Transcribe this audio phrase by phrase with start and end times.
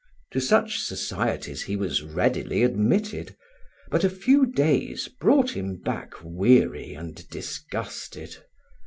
[0.31, 3.35] To such societies he was readily admitted,
[3.91, 8.37] but a few days brought him back weary and disgusted.